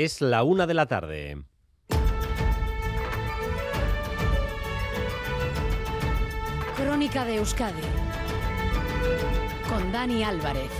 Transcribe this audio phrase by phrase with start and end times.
[0.00, 1.42] Es la una de la tarde.
[6.76, 7.82] Crónica de Euskadi
[9.68, 10.70] con Dani Álvarez.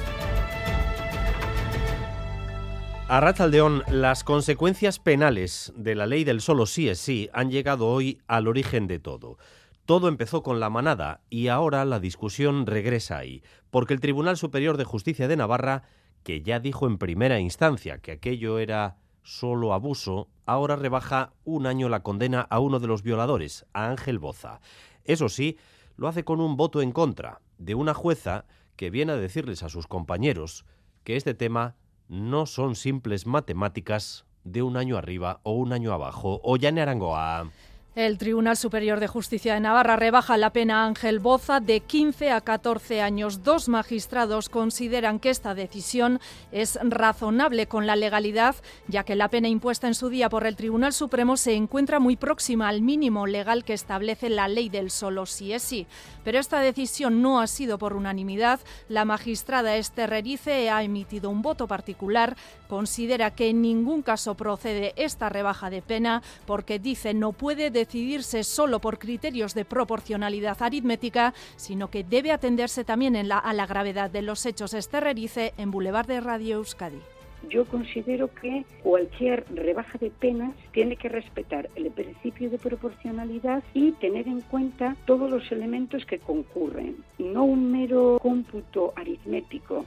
[3.08, 7.88] A Ratzaldeón, las consecuencias penales de la ley del solo sí es sí han llegado
[7.88, 9.36] hoy al origen de todo.
[9.84, 14.76] Todo empezó con la manada y ahora la discusión regresa ahí, porque el Tribunal Superior
[14.76, 15.82] de Justicia de Navarra,
[16.22, 18.98] que ya dijo en primera instancia que aquello era
[19.28, 24.18] solo abuso, ahora rebaja un año la condena a uno de los violadores, a Ángel
[24.18, 24.60] Boza.
[25.04, 25.58] Eso sí,
[25.96, 28.46] lo hace con un voto en contra de una jueza
[28.76, 30.64] que viene a decirles a sus compañeros
[31.04, 31.76] que este tema
[32.08, 36.40] no son simples matemáticas de un año arriba o un año abajo.
[36.42, 37.50] O ya Arangoa.
[37.94, 42.30] El Tribunal Superior de Justicia de Navarra rebaja la pena a Ángel Boza de 15
[42.30, 43.42] a 14 años.
[43.42, 46.20] Dos magistrados consideran que esta decisión
[46.52, 48.54] es razonable con la legalidad,
[48.86, 52.16] ya que la pena impuesta en su día por el Tribunal Supremo se encuentra muy
[52.16, 55.88] próxima al mínimo legal que establece la ley del solo sí es sí.
[56.22, 58.60] Pero esta decisión no ha sido por unanimidad.
[58.88, 62.36] La magistrada Esther Erice ha emitido un voto particular.
[62.68, 68.44] Considera que en ningún caso procede esta rebaja de pena porque dice no puede decidirse
[68.44, 73.66] solo por criterios de proporcionalidad aritmética, sino que debe atenderse también en la, a la
[73.66, 77.00] gravedad de los hechos esterrerice en Boulevard de Radio Euskadi.
[77.48, 83.92] Yo considero que cualquier rebaja de penas tiene que respetar el principio de proporcionalidad y
[83.92, 89.86] tener en cuenta todos los elementos que concurren, no un mero cómputo aritmético.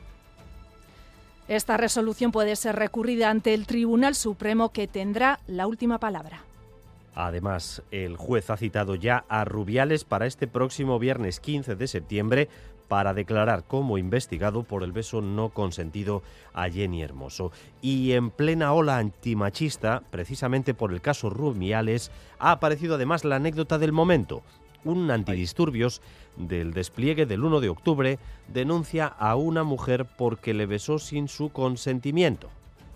[1.48, 6.46] Esta resolución puede ser recurrida ante el Tribunal Supremo que tendrá la última palabra.
[7.14, 12.50] Además, el juez ha citado ya a Rubiales para este próximo viernes 15 de septiembre
[12.88, 17.54] para declarar como investigado por el beso no consentido a Jenny Hermoso.
[17.82, 23.78] Y en plena ola antimachista, precisamente por el caso Rubiales, ha aparecido además la anécdota
[23.78, 24.44] del momento.
[24.84, 26.02] Un antidisturbios
[26.36, 31.50] del despliegue del 1 de octubre denuncia a una mujer porque le besó sin su
[31.50, 32.50] consentimiento.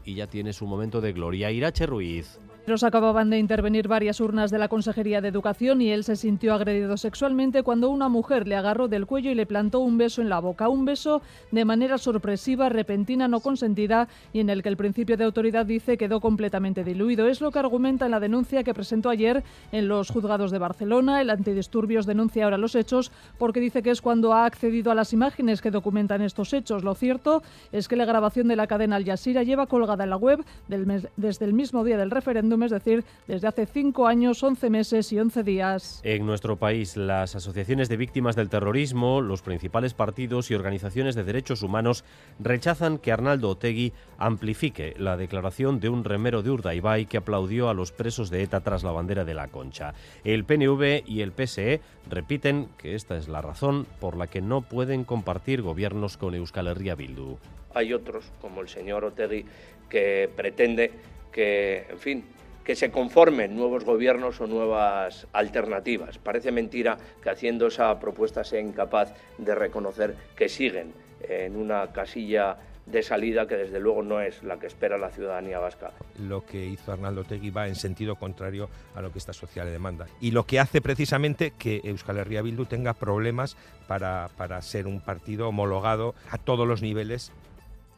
[0.03, 1.51] Y ya tiene su momento de gloria.
[1.51, 2.39] Irache Ruiz.
[2.67, 6.55] Nos acababan de intervenir varias urnas de la Consejería de Educación y él se sintió
[6.55, 10.29] agredido sexualmente cuando una mujer le agarró del cuello y le plantó un beso en
[10.29, 10.67] la boca.
[10.67, 11.21] Un beso
[11.51, 15.95] de manera sorpresiva, repentina, no consentida y en el que el principio de autoridad dice
[15.95, 17.27] quedó completamente diluido.
[17.27, 21.21] Es lo que argumenta en la denuncia que presentó ayer en los juzgados de Barcelona.
[21.21, 25.13] El antidisturbios denuncia ahora los hechos porque dice que es cuando ha accedido a las
[25.13, 26.83] imágenes que documentan estos hechos.
[26.83, 30.17] Lo cierto es que la grabación de la cadena Al Jazeera lleva colgada en la
[30.17, 34.69] web del desde el mismo día del referéndum es decir, desde hace cinco años, 11
[34.69, 36.01] meses y 11 días.
[36.03, 41.23] En nuestro país, las asociaciones de víctimas del terrorismo, los principales partidos y organizaciones de
[41.23, 42.03] derechos humanos
[42.39, 47.73] rechazan que Arnaldo Otegui amplifique la declaración de un remero de Urdaibai que aplaudió a
[47.73, 49.93] los presos de ETA tras la bandera de la Concha.
[50.23, 54.61] El PNV y el PSE repiten que esta es la razón por la que no
[54.61, 57.37] pueden compartir gobiernos con Euskal Herria Bildu.
[57.73, 59.45] Hay otros, como el señor Otegui,
[59.89, 60.91] que pretende
[61.31, 62.23] que, en fin,
[62.65, 66.17] que se conformen nuevos gobiernos o nuevas alternativas.
[66.17, 72.57] Parece mentira que haciendo esa propuesta sea incapaz de reconocer que siguen en una casilla
[72.85, 75.91] de salida que desde luego no es la que espera la ciudadanía vasca.
[76.19, 79.71] Lo que hizo Arnaldo Tegui va en sentido contrario a lo que esta sociedad le
[79.71, 84.87] demanda y lo que hace precisamente que Euskal Herria Bildu tenga problemas para, para ser
[84.87, 87.31] un partido homologado a todos los niveles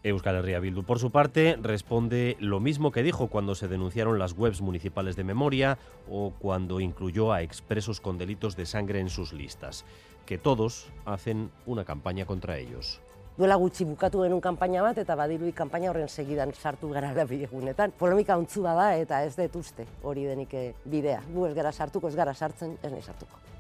[0.04, 4.34] Euskal Herria Bildu, por su parte, responde lo mismo que dijo cuando se denunciaron las
[4.34, 5.78] webs municipales de memoria
[6.10, 9.86] o cuando incluyó a expresos con delitos de sangre en sus listas,
[10.26, 13.02] que todos hacen una campaña contra ellos.
[13.38, 17.94] Duela gutxi bukatu genuen kanpaina bat eta badirudi kanpaina horren segidan sartu gara biegunetan.
[18.00, 21.22] Polemika ontzua da eta ez dut uste hori denik eh, bidea.
[21.36, 23.57] Gu ez gara sartuko, ez gara sartzen, ez nahi sartuko.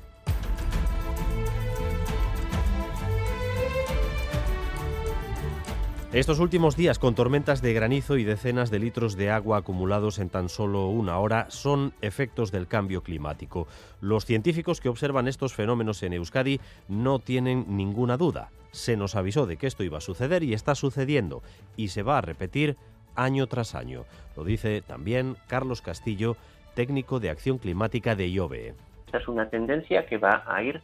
[6.13, 10.29] Estos últimos días con tormentas de granizo y decenas de litros de agua acumulados en
[10.29, 13.67] tan solo una hora son efectos del cambio climático.
[13.99, 18.51] Los científicos que observan estos fenómenos en Euskadi no tienen ninguna duda.
[18.71, 21.43] Se nos avisó de que esto iba a suceder y está sucediendo
[21.75, 22.77] y se va a repetir
[23.15, 24.05] año tras año.
[24.37, 26.37] Lo dice también Carlos Castillo,
[26.73, 28.75] técnico de acción climática de IOBE.
[29.07, 30.79] Esta es una tendencia que va a ir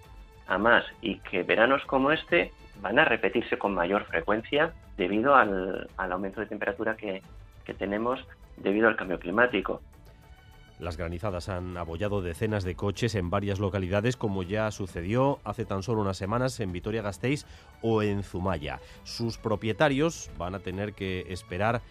[0.47, 5.89] a más y que veranos como este van a repetirse con mayor frecuencia debido al,
[5.97, 7.21] aumento de temperatura que,
[7.65, 8.19] que tenemos
[8.57, 9.81] debido al cambio climático.
[10.79, 15.83] Las granizadas han abollado decenas de coches en varias localidades, como ya sucedió hace tan
[15.83, 17.45] solo unas semanas en Vitoria-Gasteiz
[17.81, 18.79] o en Zumaya.
[19.03, 21.81] Sus propietarios van a tener que esperar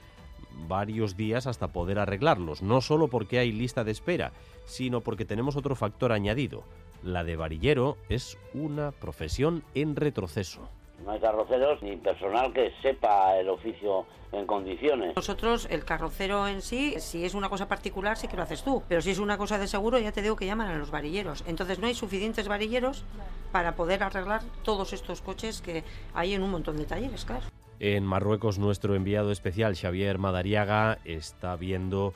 [0.68, 4.32] varios días hasta poder arreglarlos, no solo porque hay lista de espera,
[4.64, 6.64] sino porque tenemos otro factor añadido.
[7.02, 10.68] La de varillero es una profesión en retroceso.
[11.04, 15.14] No hay carroceros ni personal que sepa el oficio en condiciones.
[15.16, 18.82] Nosotros, el carrocero en sí, si es una cosa particular, sí que lo haces tú.
[18.88, 21.44] Pero si es una cosa de seguro, ya te digo que llaman a los varilleros.
[21.46, 23.04] Entonces no hay suficientes varilleros
[23.50, 25.84] para poder arreglar todos estos coches que
[26.14, 27.46] hay en un montón de talleres, claro.
[27.80, 32.14] En Marruecos, nuestro enviado especial, Xavier Madariaga, está viendo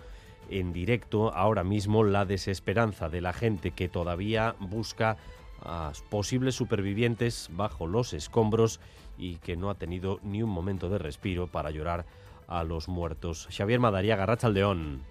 [0.49, 5.17] en directo ahora mismo la desesperanza de la gente que todavía busca
[5.62, 8.81] a posibles supervivientes bajo los escombros
[9.19, 12.06] y que no ha tenido ni un momento de respiro para llorar
[12.49, 13.49] a los muertos.
[13.50, 15.03] Xavier Madariaga, Rachaldeón.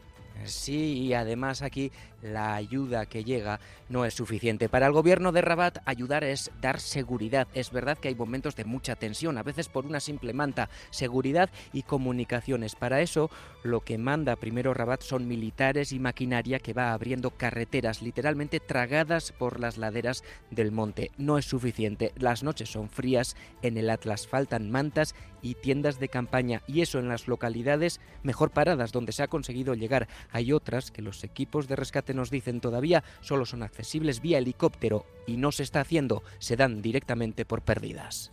[0.44, 1.92] Sí, y además aquí
[2.26, 4.68] la ayuda que llega no es suficiente.
[4.68, 7.48] Para el gobierno de Rabat, ayudar es dar seguridad.
[7.54, 11.50] Es verdad que hay momentos de mucha tensión, a veces por una simple manta, seguridad
[11.72, 12.76] y comunicaciones.
[12.76, 13.30] Para eso,
[13.64, 19.32] lo que manda primero Rabat son militares y maquinaria que va abriendo carreteras literalmente tragadas
[19.32, 21.12] por las laderas del monte.
[21.18, 22.12] No es suficiente.
[22.16, 26.98] Las noches son frías, en el Atlas faltan mantas y tiendas de campaña, y eso
[26.98, 30.08] en las localidades mejor paradas donde se ha conseguido llegar.
[30.32, 35.06] Hay otras que los equipos de rescate nos dicen todavía solo son accesibles vía helicóptero
[35.28, 38.32] y no se está haciendo, se dan directamente por perdidas.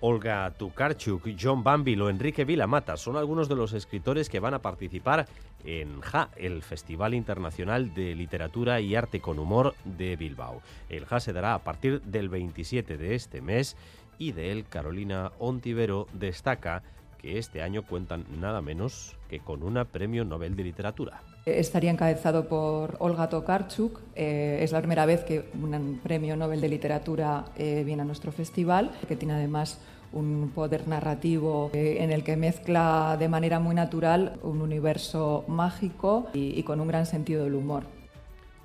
[0.00, 4.60] Olga Tukarchuk, John Bambil o Enrique Vilamata son algunos de los escritores que van a
[4.60, 5.26] participar
[5.64, 10.60] en JA, el Festival Internacional de Literatura y Arte con Humor de Bilbao.
[10.90, 13.76] El JA se dará a partir del 27 de este mes
[14.18, 16.82] y de él Carolina Ontivero destaca
[17.18, 21.22] que este año cuentan nada menos que con una premio Nobel de Literatura.
[21.46, 24.00] Estaría encabezado por Olga Tokarczuk.
[24.16, 28.32] Eh, es la primera vez que un premio Nobel de Literatura eh, viene a nuestro
[28.32, 29.78] festival, que tiene además
[30.12, 36.26] un poder narrativo eh, en el que mezcla de manera muy natural un universo mágico
[36.34, 37.84] y, y con un gran sentido del humor.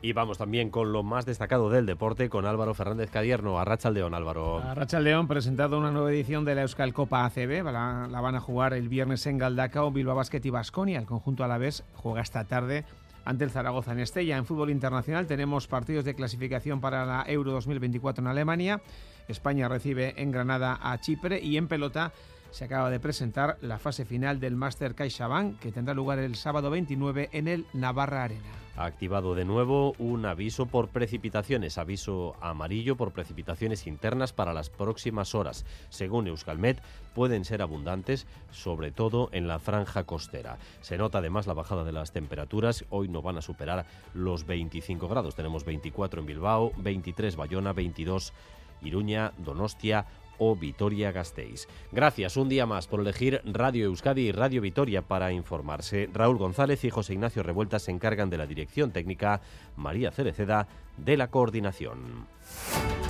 [0.03, 3.59] Y vamos también con lo más destacado del deporte con Álvaro Fernández Cadierno.
[3.59, 4.57] Arracha León, Álvaro.
[4.57, 7.63] Arracha León presentado una nueva edición de la Euskal Copa ACB.
[7.65, 10.97] La, la van a jugar el viernes en Galdacao, Bilbao Basket y Basconia.
[10.97, 12.83] El conjunto a la vez juega esta tarde
[13.25, 14.37] ante el Zaragoza en Estella.
[14.37, 18.81] En fútbol internacional tenemos partidos de clasificación para la Euro 2024 en Alemania.
[19.27, 22.11] España recibe en Granada a Chipre y en pelota
[22.51, 26.69] se acaba de presentar la fase final del Master CaixaBank que tendrá lugar el sábado
[26.69, 28.61] 29 en el Navarra Arena.
[28.77, 34.69] Ha activado de nuevo un aviso por precipitaciones, aviso amarillo por precipitaciones internas para las
[34.69, 35.65] próximas horas.
[35.89, 36.81] Según Euskalmet,
[37.13, 40.57] pueden ser abundantes, sobre todo en la franja costera.
[40.79, 45.07] Se nota además la bajada de las temperaturas, hoy no van a superar los 25
[45.07, 45.35] grados.
[45.35, 48.33] Tenemos 24 en Bilbao, 23 Bayona, 22
[48.81, 50.07] Iruña, Donostia,
[50.43, 51.67] o Vitoria Gasteiz.
[51.91, 56.09] Gracias un día más por elegir Radio Euskadi y Radio Vitoria para informarse.
[56.11, 59.41] Raúl González y José Ignacio Revuelta se encargan de la dirección técnica,
[59.75, 60.67] María Cereceda
[60.97, 62.25] de la coordinación.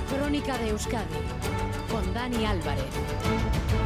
[0.10, 1.16] Crónica de Euskadi
[1.89, 3.81] con Dani Álvarez.